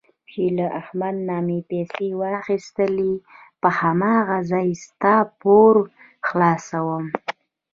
[0.29, 3.13] چې له احمد نه مې پیسې واخیستلې
[3.61, 5.75] په هماغه ځای ستا پور
[6.27, 7.05] خلاصوم.